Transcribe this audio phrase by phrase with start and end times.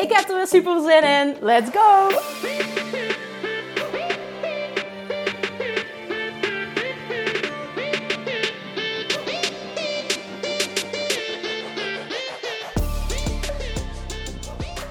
[0.00, 1.36] Ik heb er weer super zin in.
[1.40, 2.08] Let's go!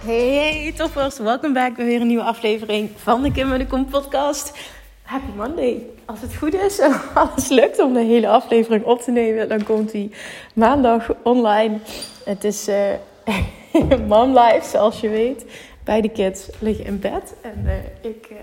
[0.06, 3.86] Hey, toppers, welkom back bij weer een nieuwe aflevering van de Kim en de Kom
[3.86, 4.58] podcast.
[5.02, 5.86] Happy Monday.
[6.06, 9.64] Als het goed is en alles lukt om de hele aflevering op te nemen, dan
[9.64, 10.12] komt die
[10.54, 11.80] maandag online.
[12.24, 12.94] Het is uh,
[14.08, 15.46] mom life, zoals je weet.
[15.84, 18.38] Beide kids liggen in bed en uh, ik uh,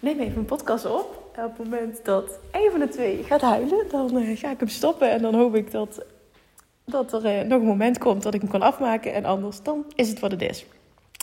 [0.00, 1.30] neem even een podcast op.
[1.34, 4.68] En op het moment dat een van de twee gaat huilen, dan ga ik hem
[4.68, 6.04] stoppen en dan hoop ik dat
[6.84, 9.14] dat er nog een moment komt dat ik hem kan afmaken.
[9.14, 10.64] En anders dan is het wat het is.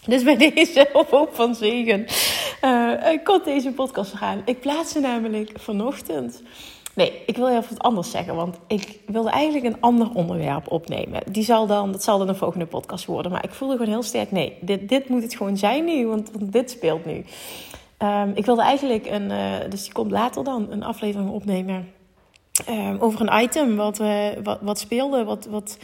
[0.05, 2.05] Dus bij deze op hoop van zegen
[2.61, 4.41] uh, kon deze podcast gaan.
[4.45, 6.41] Ik plaatste namelijk vanochtend.
[6.93, 8.35] Nee, ik wil even wat anders zeggen.
[8.35, 11.21] Want ik wilde eigenlijk een ander onderwerp opnemen.
[11.31, 13.31] Die zal dan, dat zal dan een volgende podcast worden.
[13.31, 16.07] Maar ik voelde gewoon heel sterk: nee, dit, dit moet het gewoon zijn nu.
[16.07, 17.25] Want, want dit speelt nu.
[17.97, 21.91] Um, ik wilde eigenlijk een, uh, dus die komt later dan, een aflevering opnemen.
[22.69, 25.23] Um, over een item wat, uh, wat, wat speelde.
[25.23, 25.45] Wat.
[25.45, 25.77] wat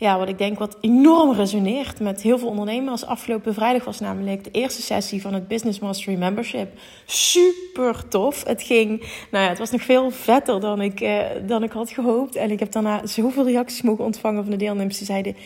[0.00, 3.06] ja, wat ik denk wat enorm resoneert met heel veel ondernemers.
[3.06, 6.78] Afgelopen vrijdag was namelijk de eerste sessie van het Business Mastery Membership.
[7.06, 8.44] Super tof.
[8.44, 8.88] Het ging,
[9.30, 12.36] nou ja, het was nog veel vetter dan ik, eh, dan ik had gehoopt.
[12.36, 15.36] En ik heb daarna zoveel reacties mogen ontvangen van de deelnemers die zeiden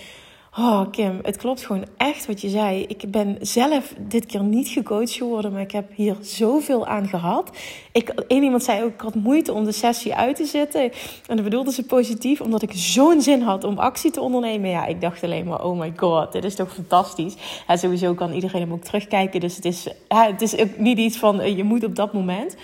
[0.59, 2.85] Oh, Kim, het klopt gewoon echt wat je zei.
[2.89, 7.51] Ik ben zelf dit keer niet gecoacht geworden, maar ik heb hier zoveel aan gehad.
[7.93, 10.83] Ik, één iemand zei ook, ik had moeite om de sessie uit te zetten.
[11.27, 14.71] En dat bedoelde ze positief, omdat ik zo'n zin had om actie te ondernemen.
[14.71, 17.35] Ja, ik dacht alleen maar, oh my god, dit is toch fantastisch.
[17.69, 19.41] Sowieso kan iedereen hem ook terugkijken.
[19.41, 22.57] Dus het is, het is ook niet iets van, eh, je moet op dat moment.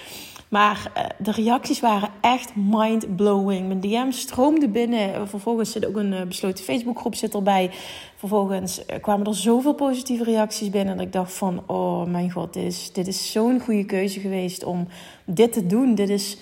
[0.49, 3.67] Maar uh, de reacties waren echt mind-blowing.
[3.67, 5.29] Mijn DM stroomde binnen.
[5.29, 7.71] Vervolgens zit ook een uh, besloten Facebookgroep zit erbij.
[8.17, 10.97] Vervolgens uh, kwamen er zoveel positieve reacties binnen.
[10.97, 14.65] Dat ik dacht van, oh mijn god, dit is, dit is zo'n goede keuze geweest
[14.65, 14.89] om
[15.25, 15.95] dit te doen.
[15.95, 16.39] Dit is,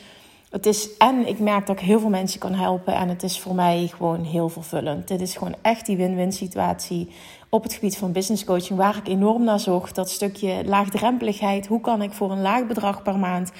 [0.50, 2.95] het is, en ik merk dat ik heel veel mensen kan helpen.
[2.95, 5.09] En het is voor mij gewoon heel vervullend.
[5.09, 7.09] Dit is gewoon echt die win-win situatie
[7.49, 8.78] op het gebied van business coaching.
[8.78, 9.95] Waar ik enorm naar zocht.
[9.95, 11.66] Dat stukje laagdrempeligheid.
[11.66, 13.53] Hoe kan ik voor een laag bedrag per maand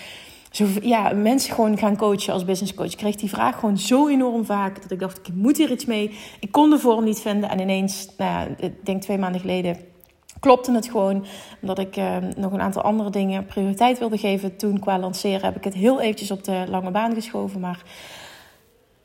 [0.57, 2.93] zo, ja, mensen gewoon gaan coachen als business coach.
[2.93, 5.85] Ik kreeg die vraag gewoon zo enorm vaak dat ik dacht, ik moet hier iets
[5.85, 6.19] mee.
[6.41, 9.77] Ik kon de vorm niet vinden en ineens, nou ik denk twee maanden geleden,
[10.41, 11.25] klopte het gewoon.
[11.61, 14.57] Omdat ik uh, nog een aantal andere dingen prioriteit wilde geven.
[14.57, 17.61] Toen qua lanceren heb ik het heel eventjes op de lange baan geschoven.
[17.61, 17.83] Maar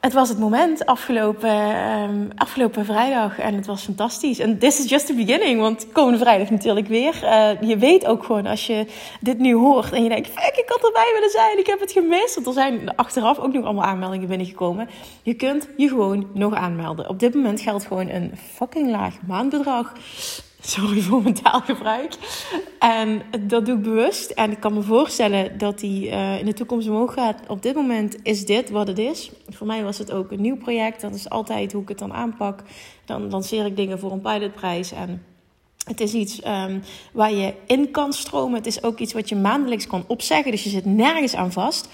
[0.02, 4.40] het was het moment afgelopen, um, afgelopen vrijdag en het was fantastisch.
[4.40, 7.20] En this is just the beginning, want komende vrijdag natuurlijk weer.
[7.24, 8.86] Uh, je weet ook gewoon als je
[9.20, 11.92] dit nu hoort en je denkt, fuck, ik had erbij willen zijn, ik heb het
[11.92, 12.36] gemist.
[12.36, 14.90] Want er zijn achteraf ook nog allemaal aanmeldingen binnengekomen.
[15.24, 17.10] Je kunt je gewoon nog aanmelden.
[17.10, 19.94] Op dit moment geldt gewoon een fucking laag maandbedrag.
[20.64, 22.14] Sorry voor mijn taalgebruik.
[22.80, 24.30] En dat doe ik bewust.
[24.30, 27.40] En ik kan me voorstellen dat die uh, in de toekomst omhoog gaat.
[27.48, 29.32] Op dit moment is dit wat het is.
[29.50, 31.02] Voor mij was het ook een nieuw project.
[31.02, 32.64] Dat is altijd hoe ik het dan aanpak.
[33.06, 34.92] Dan lanceer ik dingen voor een pilotprijs.
[34.92, 35.26] En
[35.86, 38.58] het is iets um, waar je in kan stromen.
[38.58, 40.52] Het is ook iets wat je maandelijks kan opzeggen.
[40.52, 41.88] Dus je zit nergens aan vast.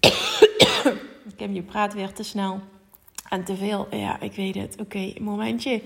[1.36, 2.60] ik je praat weer te snel
[3.28, 3.86] en te veel.
[3.90, 4.72] Ja, ik weet het.
[4.72, 5.82] Oké, okay, momentje.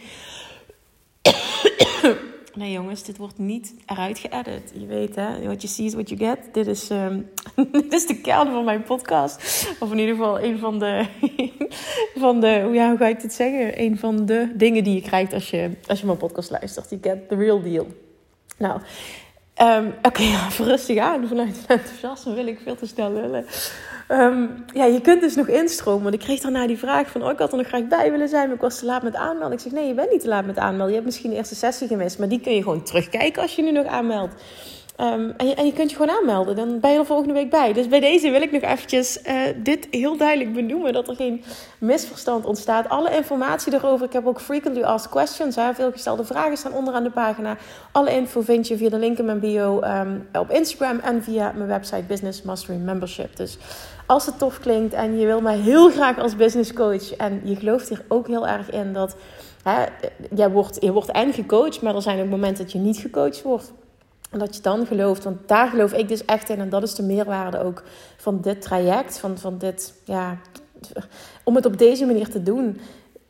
[2.54, 4.72] nee jongens, dit wordt niet eruit geëdit.
[4.74, 6.38] Je weet hè, what you see is what you get.
[6.54, 7.30] Dit is, um,
[7.72, 9.66] dit is de kern van mijn podcast.
[9.80, 11.06] Of in ieder geval een van de,
[12.24, 13.80] van de hoe, ja, hoe ga ik dit zeggen?
[13.80, 16.90] Een van de dingen die je krijgt als je, als je mijn podcast luistert.
[16.90, 17.86] You get the real deal.
[18.58, 18.80] Nou,
[19.62, 21.28] um, oké, okay, rustig aan.
[21.28, 23.46] Vanuit enthousiasme wil ik veel te snel lullen.
[24.08, 26.02] Um, ja, je kunt dus nog instromen.
[26.02, 27.24] Want ik kreeg daarna die vraag van...
[27.24, 29.14] Oh, ik had er nog graag bij willen zijn, maar ik was te laat met
[29.14, 29.52] aanmelden.
[29.52, 30.88] Ik zeg, nee, je bent niet te laat met aanmelden.
[30.88, 32.18] Je hebt misschien de eerste sessie gemist.
[32.18, 34.34] Maar die kun je gewoon terugkijken als je nu nog aanmeldt.
[35.00, 36.56] Um, en, je, kunt je gewoon aanmelden.
[36.56, 37.72] Dan ben je er volgende week bij.
[37.72, 40.92] Dus bij deze wil ik nog eventjes uh, dit heel duidelijk benoemen.
[40.92, 41.44] Dat er geen
[41.78, 42.88] misverstand ontstaat.
[42.88, 44.06] Alle informatie erover.
[44.06, 45.56] Ik heb ook frequently asked questions.
[45.56, 45.74] Hè.
[45.74, 47.56] Veel gestelde vragen staan onderaan de pagina.
[47.92, 50.98] Alle info vind je via de link in mijn bio um, op Instagram.
[50.98, 53.36] En via mijn website Business Mastery Membership.
[53.36, 53.58] Dus
[54.06, 57.16] als het tof klinkt en je wil mij heel graag als business coach.
[57.16, 59.16] En je gelooft hier ook heel erg in dat
[59.62, 59.84] hè,
[60.34, 63.42] jij wordt, je wordt en gecoacht, maar er zijn ook momenten dat je niet gecoacht
[63.42, 63.72] wordt.
[64.30, 66.60] En dat je dan gelooft, want daar geloof ik dus echt in.
[66.60, 67.82] En dat is de meerwaarde ook
[68.16, 70.38] van dit traject, van, van dit, ja,
[71.44, 72.80] om het op deze manier te doen.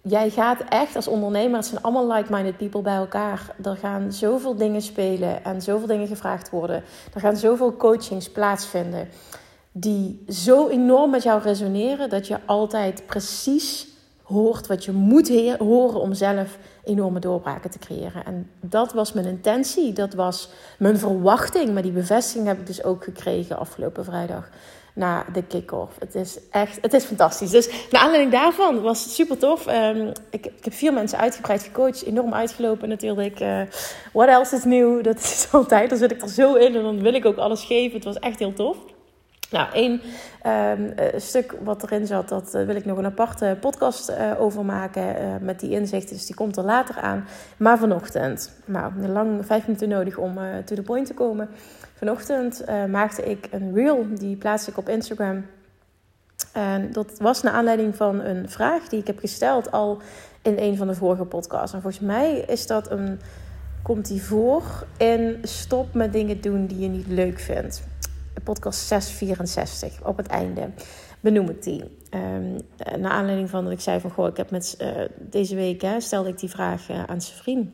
[0.03, 3.55] Jij gaat echt als ondernemer, het zijn allemaal like-minded people bij elkaar.
[3.63, 6.83] Er gaan zoveel dingen spelen en zoveel dingen gevraagd worden.
[7.15, 9.09] Er gaan zoveel coachings plaatsvinden
[9.77, 13.87] die zo enorm met jou resoneren dat je altijd precies
[14.23, 18.25] hoort wat je moet horen om zelf enorme doorbraken te creëren.
[18.25, 21.73] En dat was mijn intentie, dat was mijn verwachting.
[21.73, 24.49] Maar die bevestiging heb ik dus ook gekregen afgelopen vrijdag
[24.95, 25.97] na de kick-off.
[25.99, 27.51] Het is echt, het is fantastisch.
[27.51, 29.67] Dus naar aanleiding daarvan was het super tof.
[29.67, 33.41] Um, ik, ik, heb vier mensen uitgebreid gecoacht, enorm uitgelopen natuurlijk.
[33.41, 33.61] Uh,
[34.13, 35.05] what else is new?
[35.05, 37.65] Dat is altijd, dan zit ik er zo in en dan wil ik ook alles
[37.65, 37.95] geven.
[37.95, 38.77] Het was echt heel tof.
[39.55, 40.01] Nou, één
[40.47, 44.65] um, stuk wat erin zat, dat uh, wil ik nog een aparte podcast uh, over
[44.65, 46.17] maken met die inzichten.
[46.17, 47.25] Dus die komt er later aan.
[47.57, 51.49] Maar vanochtend, nou, lang vijf minuten nodig om to the point te komen.
[51.95, 55.47] Vanochtend maakte ik een reel, die plaatste ik op Instagram.
[56.53, 60.03] En dat was naar aanleiding van een vraag die ik heb gesteld al
[60.43, 61.75] in een van de vorige podcasts.
[61.75, 63.21] En volgens mij is dat een,
[63.83, 67.83] komt die voor in stop met dingen doen die je niet leuk vindt
[68.41, 70.71] podcast 664 op het einde
[71.25, 71.83] benoem ik die.
[72.11, 72.57] Um,
[73.01, 74.89] naar aanleiding van dat ik zei van goh, ik heb met uh,
[75.19, 77.71] deze week hè, stelde ik die vraag uh, aan zijn vriend.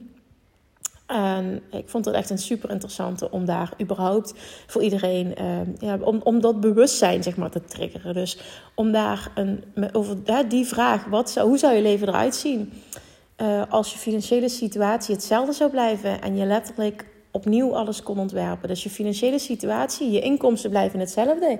[1.06, 4.34] En ik vond het echt een super interessante om daar überhaupt
[4.66, 8.14] voor iedereen, uh, ja, om, om dat bewustzijn zeg maar te triggeren.
[8.14, 8.38] Dus
[8.74, 10.16] om daar een, over
[10.48, 12.72] die vraag, wat zou, hoe zou je leven eruit zien
[13.68, 18.68] als je financiële situatie hetzelfde zou blijven en je letterlijk opnieuw alles kon ontwerpen.
[18.68, 21.58] Dus je financiële situatie, je inkomsten blijven hetzelfde.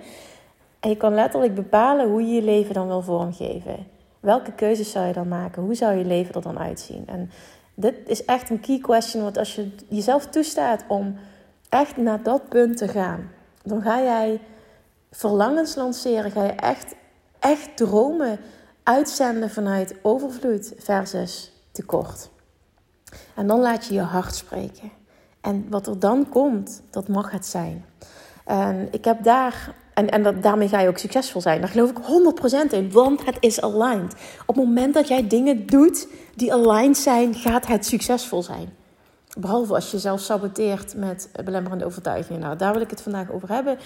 [0.81, 3.87] En je kan letterlijk bepalen hoe je je leven dan wil vormgeven.
[4.20, 5.62] Welke keuzes zou je dan maken?
[5.62, 7.06] Hoe zou je leven er dan uitzien?
[7.06, 7.31] En
[7.75, 9.22] dit is echt een key question.
[9.22, 11.17] Want als je jezelf toestaat om
[11.69, 13.31] echt naar dat punt te gaan,
[13.62, 14.40] dan ga jij
[15.11, 16.31] verlangens lanceren.
[16.31, 16.94] Ga je echt,
[17.38, 18.38] echt dromen
[18.82, 22.31] uitzenden vanuit overvloed versus tekort.
[23.34, 25.00] En dan laat je je hart spreken.
[25.40, 27.84] En wat er dan komt, dat mag het zijn.
[28.44, 31.60] En ik heb daar, en, en dat, daarmee ga je ook succesvol zijn.
[31.60, 31.98] Daar geloof ik
[32.69, 34.14] 100% in, want het is aligned.
[34.46, 38.78] Op het moment dat jij dingen doet die aligned zijn, gaat het succesvol zijn.
[39.38, 42.40] Behalve als je jezelf saboteert met belemmerende overtuigingen.
[42.40, 43.78] Nou, daar wil ik het vandaag over hebben.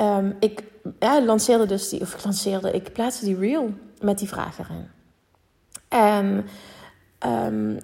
[0.00, 0.64] Um, ik
[0.98, 4.88] ja, lanceerde dus die, of ik lanceerde, ik plaatste die reel met die vraag erin.
[5.88, 6.46] En
[7.26, 7.78] um,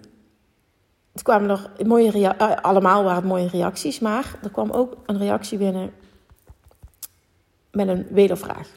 [1.16, 4.96] het kwamen er mooie reacties, eh, allemaal waren het mooie reacties, maar er kwam ook
[5.06, 5.90] een reactie binnen
[7.70, 8.68] met een wedervraag.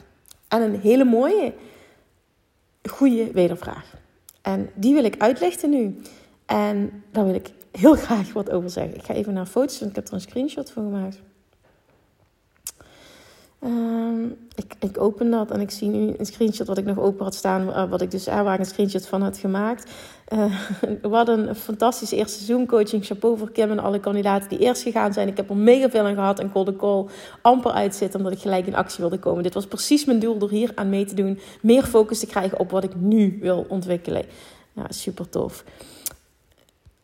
[0.48, 1.52] En een hele mooie,
[2.90, 3.94] goede wedervraag.
[4.42, 6.00] En die wil ik uitlichten nu.
[6.46, 8.94] En daar wil ik heel graag wat over zeggen.
[8.94, 11.20] Ik ga even naar foto's, want ik heb er een screenshot van gemaakt.
[13.60, 14.24] Ehm,
[14.54, 17.34] ik, ik, open dat en ik zie nu een screenshot wat ik nog open had
[17.34, 19.90] staan, eh, wat ik dus waar een screenshot van had gemaakt.
[20.32, 20.54] Uh,
[21.12, 23.04] hadden een fantastische eerste Zoom coaching.
[23.04, 25.28] Chapeau voor Kim en alle kandidaten die eerst gegaan zijn.
[25.28, 27.06] Ik heb er mega veel aan gehad en kon de call
[27.42, 29.42] amper uitzitten omdat ik gelijk in actie wilde komen.
[29.42, 31.38] Dit was precies mijn doel door hier aan mee te doen.
[31.62, 34.24] Meer focus te krijgen op wat ik nu wil ontwikkelen.
[34.72, 35.64] Ja, super tof.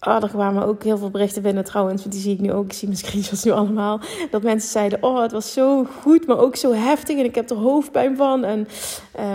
[0.07, 2.05] Oh, er kwamen ook heel veel berichten binnen trouwens.
[2.05, 2.65] Die zie ik nu ook.
[2.65, 4.01] Ik zie mijn screenshots nu allemaal.
[4.31, 7.19] Dat mensen zeiden: Oh, het was zo goed, maar ook zo heftig.
[7.19, 8.45] En ik heb er hoofdpijn van.
[8.45, 8.69] En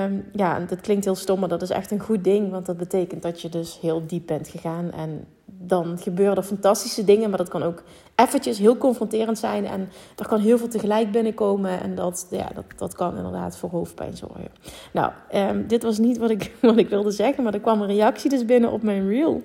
[0.04, 2.51] um, ja, dat klinkt heel stom, maar dat is echt een goed ding.
[2.51, 4.92] Want dat betekent dat je dus heel diep bent gegaan.
[4.92, 7.30] En dan gebeuren er fantastische dingen.
[7.30, 7.84] Maar dat kan ook
[8.16, 9.66] eventjes heel confronterend zijn.
[9.66, 11.82] En er kan heel veel tegelijk binnenkomen.
[11.82, 14.51] En dat, ja, dat, dat kan inderdaad voor hoofdpijn zorgen.
[14.94, 17.44] Nou, um, dit was niet wat ik, wat ik wilde zeggen.
[17.44, 19.42] Maar er kwam een reactie dus binnen op mijn reel.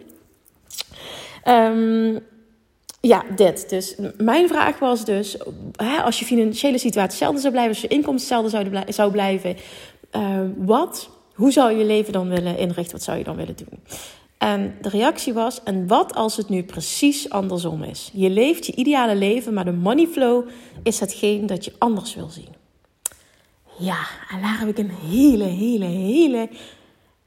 [1.49, 2.19] Um,
[3.01, 3.69] ja, dit.
[3.69, 5.37] Dus mijn vraag was dus:
[5.77, 9.57] hè, als je financiële situatie hetzelfde zou blijven, als je inkomsten hetzelfde zou blijven,
[10.17, 12.93] uh, wat, hoe zou je je leven dan willen inrichten?
[12.93, 13.81] Wat zou je dan willen doen?
[14.39, 18.11] En de reactie was: en wat als het nu precies andersom is?
[18.13, 20.49] Je leeft je ideale leven, maar de money flow
[20.83, 22.55] is hetgeen dat je anders wil zien.
[23.79, 23.99] Ja,
[24.31, 26.49] en daar heb ik een hele, hele, hele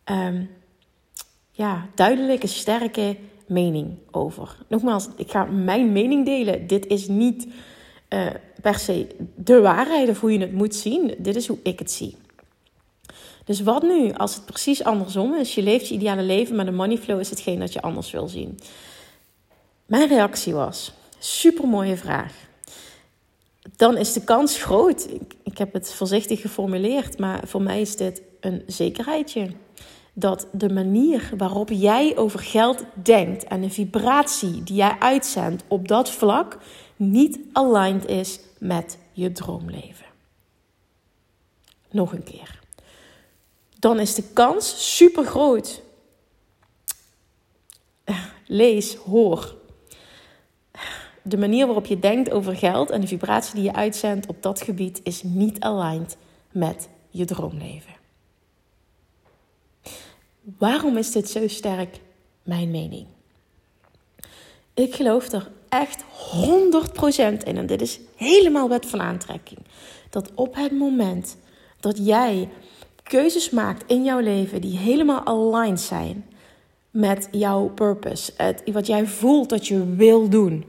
[0.06, 0.50] um,
[1.52, 3.18] ja, duidelijke, sterke
[3.50, 4.56] mening over.
[4.68, 6.68] Nogmaals, ik ga mijn mening delen.
[6.68, 7.48] Dit is niet
[8.10, 8.28] uh,
[8.62, 11.16] per se de waarheid of hoe je het moet zien.
[11.18, 12.18] Dit is hoe ik het zie.
[13.46, 15.56] Dus wat nu als het precies andersom is?
[15.56, 18.28] Je leeft je ideale leven, maar de money flow is hetgeen dat je anders wil
[18.28, 18.60] zien.
[19.86, 22.34] Mijn reactie was: super mooie vraag.
[23.76, 25.08] Dan is de kans groot.
[25.12, 29.50] Ik, ik heb het voorzichtig geformuleerd, maar voor mij is dit een zekerheidje
[30.20, 35.88] dat de manier waarop jij over geld denkt en de vibratie die jij uitzendt op
[35.88, 36.58] dat vlak
[36.96, 40.06] niet aligned is met je droomleven.
[41.92, 42.60] Nog een keer.
[43.80, 45.82] Dan is de kans super groot.
[48.46, 49.56] Lees, hoor.
[51.22, 54.62] De manier waarop je denkt over geld en de vibratie die je uitzendt op dat
[54.62, 56.18] gebied is niet aligned
[56.52, 57.99] met je droomleven.
[60.58, 62.00] Waarom is dit zo sterk?
[62.44, 63.06] Mijn mening.
[64.74, 69.60] Ik geloof er echt 100% in, en dit is helemaal wet van aantrekking,
[70.10, 71.38] dat op het moment
[71.80, 72.50] dat jij
[73.04, 76.26] keuzes maakt in jouw leven die helemaal aligned zijn
[76.92, 80.66] met jouw purpose, het, wat jij voelt dat je wil doen,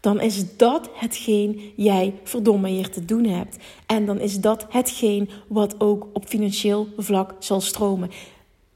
[0.00, 3.56] dan is dat hetgeen jij verdomme hier te doen hebt.
[3.86, 8.10] En dan is dat hetgeen wat ook op financieel vlak zal stromen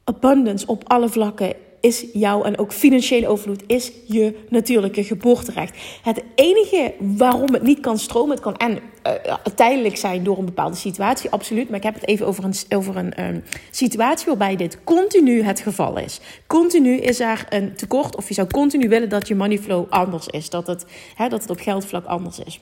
[0.05, 5.77] abundance op alle vlakken is jou en ook financiële overvloed is je natuurlijke geboorterecht.
[6.03, 10.45] Het enige waarom het niet kan stromen, het kan en uh, tijdelijk zijn door een
[10.45, 11.69] bepaalde situatie, absoluut.
[11.69, 15.61] Maar ik heb het even over een, over een um, situatie waarbij dit continu het
[15.61, 16.21] geval is.
[16.47, 20.27] Continu is er een tekort, of je zou continu willen dat je money flow anders
[20.27, 22.61] is, dat het, hè, dat het op geldvlak anders is.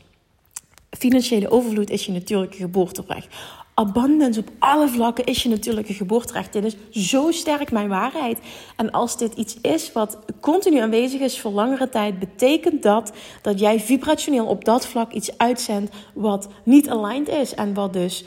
[0.98, 3.28] Financiële overvloed is je natuurlijke geboorterecht
[3.80, 6.52] abundance op alle vlakken is je natuurlijke geboorterecht.
[6.52, 6.76] Dit is
[7.10, 8.38] zo sterk mijn waarheid.
[8.76, 13.58] En als dit iets is wat continu aanwezig is voor langere tijd, betekent dat dat
[13.58, 18.24] jij vibrationeel op dat vlak iets uitzendt wat niet aligned is en wat dus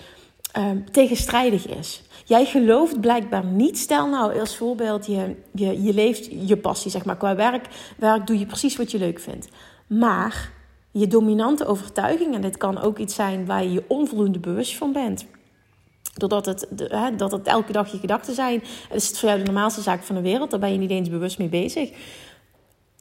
[0.57, 2.01] uh, tegenstrijdig is.
[2.25, 3.77] Jij gelooft blijkbaar niet.
[3.77, 7.17] Stel nou als voorbeeld, je, je, je leeft je passie, zeg maar.
[7.17, 7.67] Qua werk,
[7.97, 9.47] werk doe je precies wat je leuk vindt.
[9.87, 10.51] Maar
[10.93, 14.91] je dominante overtuiging, en dit kan ook iets zijn waar je je onvoldoende bewust van
[14.91, 15.25] bent
[16.13, 18.63] Doordat het, hè, dat het elke dag je gedachten zijn.
[18.91, 20.51] is het voor jou de normaalste zaak van de wereld.
[20.51, 21.91] Daar ben je niet eens bewust mee bezig.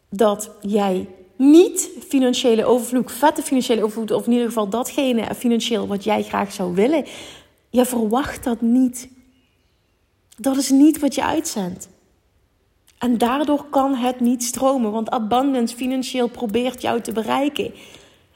[0.08, 6.04] Dat jij niet financiële overvloed, vette financiële overvloed, of in ieder geval datgene financieel wat
[6.04, 7.04] jij graag zou willen.
[7.70, 9.08] Je verwacht dat niet.
[10.36, 11.88] Dat is niet wat je uitzendt.
[13.02, 17.74] En daardoor kan het niet stromen, want abundance financieel probeert jou te bereiken.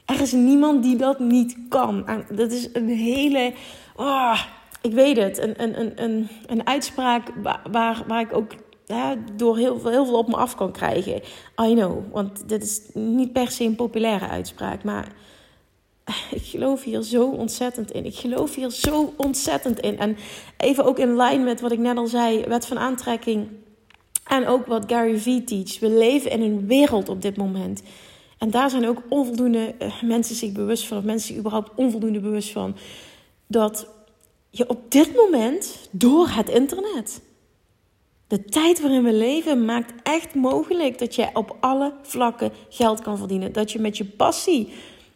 [0.05, 2.05] Er is niemand die dat niet kan.
[2.31, 3.53] Dat is een hele.
[3.95, 4.41] Oh,
[4.81, 7.31] ik weet het, een, een, een, een uitspraak
[7.71, 8.51] waar, waar ik ook
[9.35, 11.21] door heel veel, heel veel op me af kan krijgen.
[11.61, 15.07] I know, want dit is niet per se een populaire uitspraak, maar
[16.31, 18.05] ik geloof hier zo ontzettend in.
[18.05, 19.99] Ik geloof hier zo ontzettend in.
[19.99, 20.17] En
[20.57, 23.47] even ook in lijn met wat ik net al zei, wet van aantrekking.
[24.27, 25.79] En ook wat Gary Vee teach.
[25.79, 27.81] We leven in een wereld op dit moment.
[28.37, 32.19] En daar zijn ook onvoldoende eh, mensen zich bewust van, of mensen zich überhaupt onvoldoende
[32.19, 32.75] bewust van.
[33.47, 33.87] Dat
[34.49, 37.21] je op dit moment door het internet.
[38.27, 43.17] De tijd waarin we leven maakt echt mogelijk dat je op alle vlakken geld kan
[43.17, 43.53] verdienen.
[43.53, 44.73] Dat je met je passie,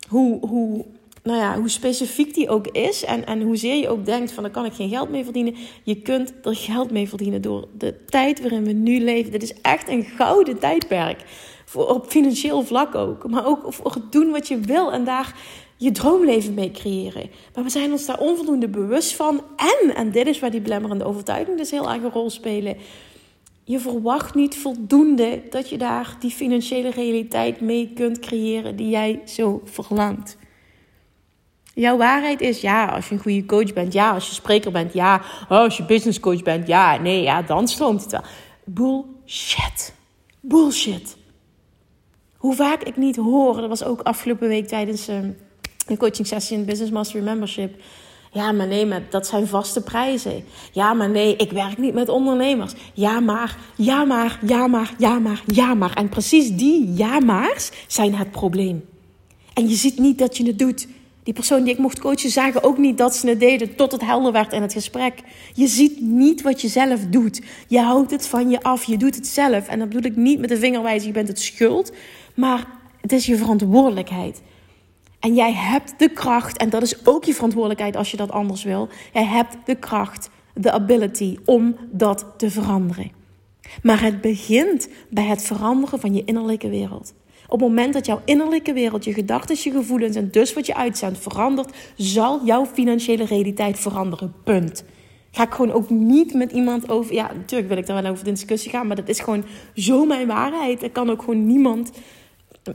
[0.07, 0.85] hoe, hoe,
[1.23, 4.51] nou ja, hoe specifiek die ook is en, en hoezeer je ook denkt van daar
[4.51, 5.55] kan ik geen geld mee verdienen.
[5.83, 9.31] Je kunt er geld mee verdienen door de tijd waarin we nu leven.
[9.31, 11.23] Dit is echt een gouden tijdperk.
[11.65, 13.29] Voor, op financieel vlak ook.
[13.29, 14.91] Maar ook voor het doen wat je wil.
[14.91, 15.35] En daar
[15.77, 17.29] je droomleven mee creëren.
[17.53, 19.41] Maar we zijn ons daar onvoldoende bewust van.
[19.55, 22.77] En, en dit is waar die belemmerende overtuiging dus heel erg een rol spelen.
[23.63, 29.21] Je verwacht niet voldoende dat je daar die financiële realiteit mee kunt creëren die jij
[29.25, 30.37] zo verlangt.
[31.73, 34.93] Jouw waarheid is ja, als je een goede coach bent, ja, als je spreker bent,
[34.93, 38.23] ja, oh, als je business coach bent, ja, nee, ja, dan stroomt het wel.
[38.65, 39.93] Bullshit.
[40.39, 41.17] Bullshit.
[42.37, 45.09] Hoe vaak ik niet hoor, dat was ook afgelopen week tijdens.
[45.09, 45.15] Uh,
[45.91, 47.81] een coaching sessie in Business Mastery Membership.
[48.31, 50.43] Ja, maar nee, dat zijn vaste prijzen.
[50.71, 52.73] Ja, maar nee, ik werk niet met ondernemers.
[52.93, 55.93] Ja, maar, ja, maar, ja, maar, ja, maar, ja, maar.
[55.93, 58.85] En precies die ja, maar's zijn het probleem.
[59.53, 60.87] En je ziet niet dat je het doet.
[61.23, 64.01] Die persoon die ik mocht coachen zagen ook niet dat ze het deden tot het
[64.01, 65.19] helder werd in het gesprek.
[65.53, 67.41] Je ziet niet wat je zelf doet.
[67.67, 68.83] Je houdt het van je af.
[68.83, 69.67] Je doet het zelf.
[69.67, 71.91] En dat bedoel ik niet met de vingerwijze, je bent het schuld.
[72.35, 72.65] Maar
[73.01, 74.41] het is je verantwoordelijkheid.
[75.19, 78.63] En jij hebt de kracht, en dat is ook je verantwoordelijkheid als je dat anders
[78.63, 78.89] wil.
[79.13, 83.11] Jij hebt de kracht, de ability om dat te veranderen.
[83.83, 87.13] Maar het begint bij het veranderen van je innerlijke wereld.
[87.51, 90.75] Op het moment dat jouw innerlijke wereld, je gedachten, je gevoelens en dus wat je
[90.75, 94.33] uitzendt verandert, zal jouw financiële realiteit veranderen.
[94.43, 94.83] Punt.
[95.31, 97.13] Ga ik gewoon ook niet met iemand over.
[97.13, 99.43] Ja, natuurlijk wil ik daar wel over in discussie gaan, maar dat is gewoon
[99.75, 100.83] zo mijn waarheid.
[100.83, 101.91] Er kan ook gewoon niemand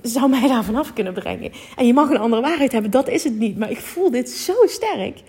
[0.03, 1.53] zou mij daar vanaf kunnen brengen.
[1.77, 3.59] En je mag een andere waarheid hebben, dat is het niet.
[3.59, 5.21] Maar ik voel dit zo sterk.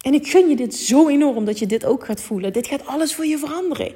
[0.00, 2.52] En ik gun je dit zo enorm dat je dit ook gaat voelen.
[2.52, 3.92] Dit gaat alles voor je veranderen.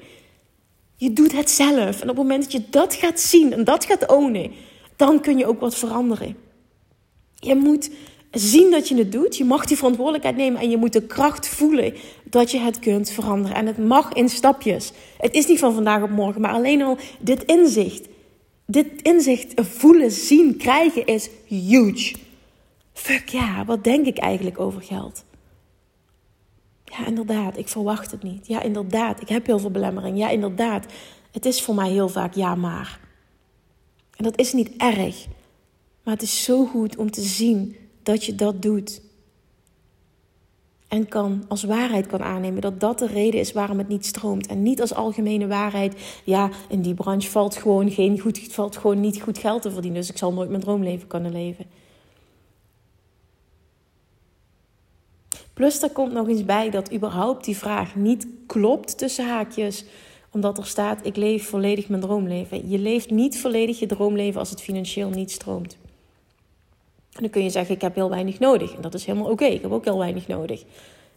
[0.96, 2.00] Je doet het zelf.
[2.00, 4.52] En op het moment dat je dat gaat zien en dat gaat ownen,
[5.02, 6.36] dan kun je ook wat veranderen.
[7.34, 7.90] Je moet
[8.30, 9.36] zien dat je het doet.
[9.36, 11.94] Je mag die verantwoordelijkheid nemen en je moet de kracht voelen
[12.24, 13.56] dat je het kunt veranderen.
[13.56, 14.92] En het mag in stapjes.
[15.18, 18.08] Het is niet van vandaag op morgen, maar alleen al dit inzicht.
[18.66, 22.14] Dit inzicht voelen, zien, krijgen is huge.
[22.92, 25.24] Fuck ja, wat denk ik eigenlijk over geld?
[26.84, 28.46] Ja, inderdaad, ik verwacht het niet.
[28.46, 30.18] Ja, inderdaad, ik heb heel veel belemmering.
[30.18, 30.86] Ja, inderdaad,
[31.32, 33.00] het is voor mij heel vaak ja, maar.
[34.22, 35.26] En dat is niet erg.
[36.02, 39.02] Maar het is zo goed om te zien dat je dat doet.
[40.88, 44.46] En kan als waarheid kan aannemen dat dat de reden is waarom het niet stroomt.
[44.46, 46.20] En niet als algemene waarheid.
[46.24, 50.00] Ja, in die branche valt gewoon, geen goed, valt gewoon niet goed geld te verdienen.
[50.00, 51.66] Dus ik zal nooit mijn droomleven kunnen leven.
[55.52, 59.84] Plus, er komt nog eens bij dat überhaupt die vraag niet klopt tussen haakjes
[60.32, 62.68] omdat er staat: ik leef volledig mijn droomleven.
[62.68, 65.76] Je leeft niet volledig je droomleven als het financieel niet stroomt.
[67.12, 68.74] En dan kun je zeggen: ik heb heel weinig nodig.
[68.74, 69.44] En dat is helemaal oké.
[69.44, 70.64] Ik heb ook heel weinig nodig.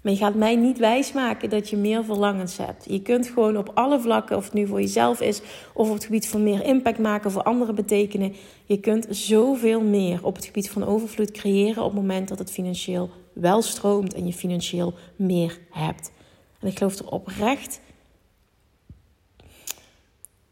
[0.05, 2.85] Maar je gaat mij niet wijsmaken dat je meer verlangens hebt.
[2.87, 5.41] Je kunt gewoon op alle vlakken, of het nu voor jezelf is
[5.73, 8.33] of op het gebied van meer impact maken voor anderen betekenen.
[8.65, 12.51] Je kunt zoveel meer op het gebied van overvloed creëren op het moment dat het
[12.51, 16.11] financieel wel stroomt en je financieel meer hebt.
[16.59, 17.79] En ik geloof er oprecht.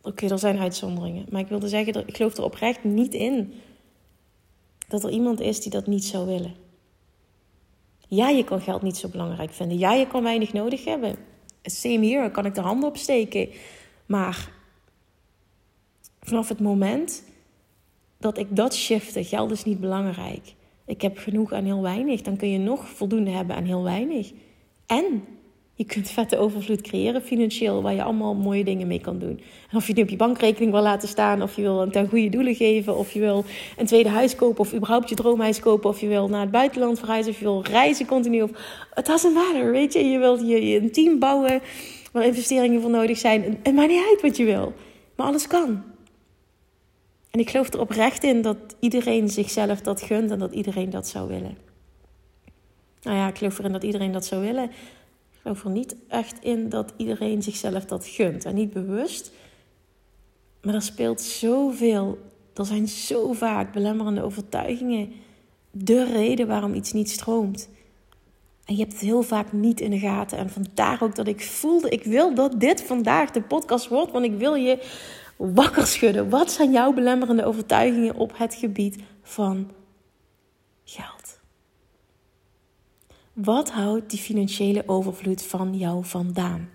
[0.03, 1.25] Oké, er zijn uitzonderingen.
[1.29, 3.53] Maar ik wilde zeggen, ik geloof er oprecht niet in
[4.87, 6.55] dat er iemand is die dat niet zou willen.
[8.07, 9.77] Ja, je kan geld niet zo belangrijk vinden.
[9.77, 11.15] Ja, je kan weinig nodig hebben.
[11.63, 13.49] Same hier, kan ik de handen opsteken.
[14.05, 14.51] Maar
[16.19, 17.23] vanaf het moment
[18.17, 20.53] dat ik dat shifte, geld is niet belangrijk
[20.85, 22.21] ik heb genoeg aan heel weinig.
[22.21, 24.31] Dan kun je nog voldoende hebben aan heel weinig.
[24.85, 25.23] En
[25.75, 29.41] je kunt vette overvloed creëren financieel, waar je allemaal mooie dingen mee kan doen.
[29.71, 32.09] En of je het op je bankrekening wil laten staan, of je wil het ten
[32.09, 33.45] goede doelen geven, of je wil
[33.77, 36.99] een tweede huis kopen, of überhaupt je droomhuis kopen, of je wil naar het buitenland
[36.99, 38.41] verhuizen, of je wil reizen continu.
[38.41, 38.51] Of,
[38.93, 40.05] het doesn't matter, weet je.
[40.05, 41.61] Je wilt je, je een team bouwen
[42.11, 43.59] waar investeringen voor nodig zijn.
[43.63, 44.73] Het maakt niet uit wat je wil,
[45.15, 45.83] maar alles kan.
[47.31, 51.07] En ik geloof er oprecht in dat iedereen zichzelf dat gunt en dat iedereen dat
[51.07, 51.57] zou willen.
[53.01, 54.71] Nou ja, ik geloof erin dat iedereen dat zou willen.
[55.43, 58.45] Geloof er niet echt in dat iedereen zichzelf dat gunt.
[58.45, 59.31] En niet bewust.
[60.61, 62.17] Maar er speelt zoveel.
[62.53, 65.11] Er zijn zo vaak belemmerende overtuigingen.
[65.71, 67.69] De reden waarom iets niet stroomt.
[68.65, 70.37] En je hebt het heel vaak niet in de gaten.
[70.37, 74.11] En vandaar ook dat ik voelde, ik wil dat dit vandaag de podcast wordt.
[74.11, 74.89] Want ik wil je
[75.35, 76.29] wakker schudden.
[76.29, 79.71] Wat zijn jouw belemmerende overtuigingen op het gebied van
[80.83, 81.22] geld?
[83.33, 86.69] Wat houdt die financiële overvloed van jou vandaan?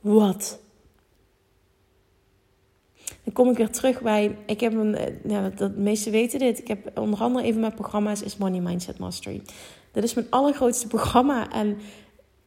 [0.00, 0.58] Wat?
[3.24, 4.38] Dan kom ik weer terug bij.
[4.46, 4.98] Ik heb een.
[5.26, 6.58] Ja, de meeste weten dit.
[6.58, 9.42] Ik heb onder andere even mijn programma's is Money Mindset Mastery.
[9.92, 11.50] Dat is mijn allergrootste programma.
[11.52, 11.78] En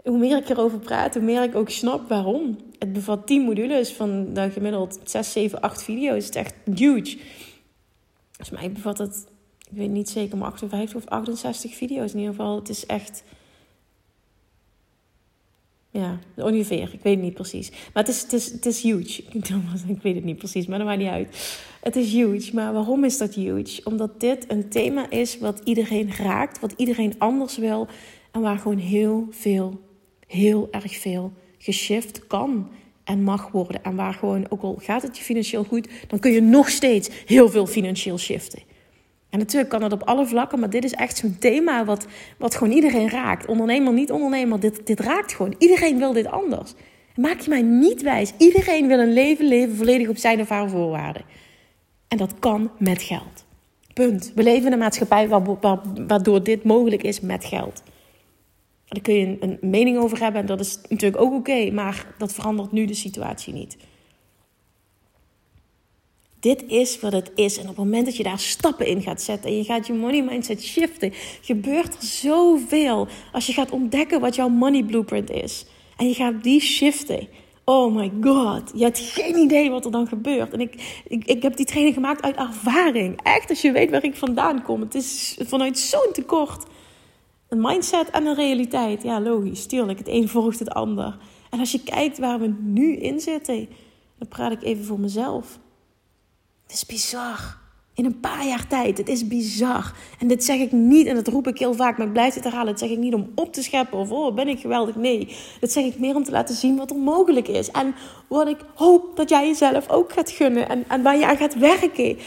[0.04, 2.58] hoe meer ik erover praat, hoe meer ik ook snap waarom.
[2.80, 6.26] Het bevat 10 modules van dan gemiddeld 6, 7, 8 video's.
[6.26, 7.18] Het is echt huge.
[8.32, 9.28] Volgens mij bevat het,
[9.72, 12.12] ik weet niet zeker, maar 58 of 68 video's.
[12.12, 13.24] In ieder geval, het is echt...
[15.92, 16.94] Ja, ongeveer.
[16.94, 17.70] Ik weet het niet precies.
[17.70, 19.24] Maar het is, het is, het is huge.
[19.88, 21.60] Ik weet het niet precies, maar dat maakt niet uit.
[21.82, 22.56] Het is huge.
[22.56, 23.82] Maar waarom is dat huge?
[23.84, 27.88] Omdat dit een thema is wat iedereen raakt, wat iedereen anders wil.
[28.32, 29.80] En waar gewoon heel veel
[30.30, 32.70] heel erg veel geshift kan
[33.04, 33.84] en mag worden.
[33.84, 37.10] En waar gewoon, ook al gaat het je financieel goed, dan kun je nog steeds
[37.26, 38.62] heel veel financieel shiften.
[39.30, 42.06] En natuurlijk kan dat op alle vlakken, maar dit is echt zo'n thema wat,
[42.38, 43.46] wat gewoon iedereen raakt.
[43.46, 45.56] Ondernemer, niet ondernemer, dit, dit raakt gewoon.
[45.58, 46.74] Iedereen wil dit anders.
[47.16, 48.34] Maak je mij niet wijs.
[48.38, 51.24] Iedereen wil een leven leven volledig op zijn of haar voorwaarden.
[52.08, 53.46] En dat kan met geld.
[53.94, 54.32] Punt.
[54.36, 55.28] We leven in een maatschappij
[56.08, 57.84] waardoor dit mogelijk is met geld.
[58.86, 62.34] Daar kun je een, mening over hebben en dat is natuurlijk ook oké, maar dat
[62.34, 63.78] verandert nu de situatie niet.
[66.40, 67.58] Dit is wat het is.
[67.58, 69.94] En op het moment dat je daar stappen in gaat zetten en je gaat je
[69.94, 73.08] money mindset shiften, gebeurt er zoveel.
[73.32, 75.66] Als je gaat ontdekken wat jouw money blueprint is
[75.98, 77.28] en je gaat die shiften.
[77.66, 80.54] Oh my god, je hebt geen idee wat er dan gebeurt.
[80.54, 83.20] En ik, ik, ik heb die training gemaakt uit ervaring.
[83.24, 84.82] Echt, als je weet waar ik vandaan kom.
[84.82, 86.66] Het is vanuit zo'n tekort
[87.50, 89.04] een mindset en een realiteit.
[89.04, 89.98] Ja, logisch, tuurlijk.
[89.98, 91.18] Het een volgt het ander.
[91.50, 93.70] En als je kijkt waar we nu in zitten,
[94.18, 95.60] dan praat ik even voor mezelf.
[96.70, 97.58] Het is bizar.
[97.94, 98.98] In een paar jaar tijd.
[98.98, 99.94] Het is bizar.
[100.20, 102.44] En dit zeg ik niet, en dat roep ik heel vaak, maar ik blijf het
[102.44, 102.68] herhalen.
[102.68, 104.96] Dat zeg ik niet om op te scheppen of oh, ben ik geweldig.
[104.96, 107.72] Nee, dat zeg ik meer om te laten zien wat er mogelijk is.
[107.72, 107.96] En
[108.28, 111.56] wat ik hoop dat jij jezelf ook gaat gunnen en, en waar je aan gaat
[111.56, 112.18] werken.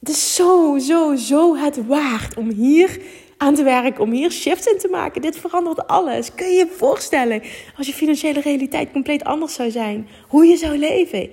[0.00, 3.00] Het is zo, zo, zo het waard om hier
[3.36, 5.22] aan te werken, om hier shifts in te maken.
[5.22, 6.34] Dit verandert alles.
[6.34, 7.42] Kun je je voorstellen
[7.76, 10.08] als je financiële realiteit compleet anders zou zijn?
[10.28, 11.30] Hoe je zou leven?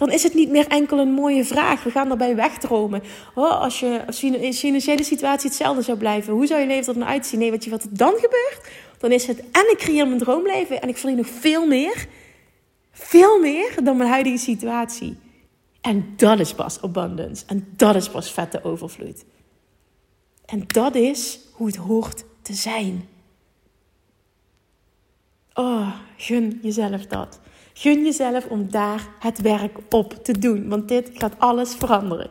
[0.00, 1.82] Dan is het niet meer enkel een mooie vraag.
[1.82, 3.02] We gaan erbij wegdromen.
[3.34, 6.98] Oh, als je als je financiële situatie hetzelfde zou blijven, hoe zou je leven er
[6.98, 7.38] dan uitzien?
[7.38, 8.60] Nee, wat, je, wat er dan gebeurt,
[8.98, 12.06] dan is het en ik creëer mijn droomleven en ik verdien nog veel meer.
[12.92, 15.16] Veel meer dan mijn huidige situatie.
[15.80, 17.44] En dat is pas abundance.
[17.46, 19.24] En dat is pas vette overvloed.
[20.44, 23.08] En dat is hoe het hoort te zijn.
[25.54, 27.40] Oh, gun jezelf dat.
[27.80, 30.68] Gun jezelf om daar het werk op te doen.
[30.68, 32.30] Want dit gaat alles veranderen.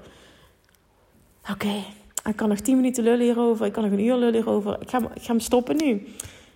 [1.52, 1.84] Oké,
[2.26, 3.66] ik kan nog 10 minuten lullen hierover.
[3.66, 4.78] Ik kan nog een uur lullen hierover.
[4.82, 6.08] Ik ga, ik ga hem stoppen nu.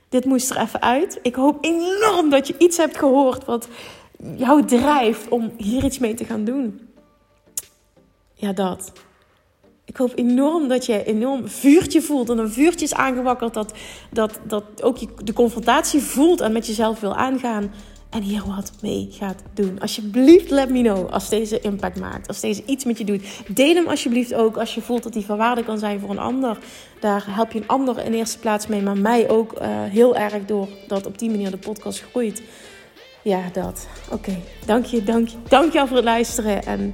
[0.09, 1.19] Dit moest er even uit.
[1.21, 3.67] Ik hoop enorm dat je iets hebt gehoord wat
[4.35, 6.89] jou drijft om hier iets mee te gaan doen.
[8.33, 8.91] Ja, dat.
[9.85, 12.29] Ik hoop enorm dat je enorm vuurtje voelt.
[12.29, 13.53] En een vuurtje is aangewakkerd.
[13.53, 13.73] Dat,
[14.11, 17.71] dat, dat ook je de confrontatie voelt en met jezelf wil aangaan.
[18.13, 19.79] En hier wat mee gaat doen.
[19.79, 22.27] Alsjeblieft, let me know als deze impact maakt.
[22.27, 23.23] Als deze iets met je doet.
[23.47, 26.19] Deel hem alsjeblieft ook als je voelt dat die van waarde kan zijn voor een
[26.19, 26.57] ander.
[26.99, 28.81] Daar help je een ander in eerste plaats mee.
[28.81, 32.41] Maar mij ook uh, heel erg door dat op die manier de podcast groeit.
[33.21, 33.87] Ja, dat.
[34.11, 34.39] Oké.
[34.65, 35.37] Dank je, dank je.
[35.47, 36.63] Dank je voor het luisteren.
[36.63, 36.93] En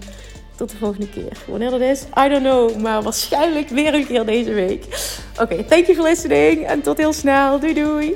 [0.56, 1.38] tot de volgende keer.
[1.48, 2.78] Wanneer dat is, I don't know.
[2.78, 4.86] Maar waarschijnlijk weer een keer deze week.
[5.42, 6.66] Oké, thank you for listening.
[6.66, 7.60] En tot heel snel.
[7.60, 8.16] Doei doei.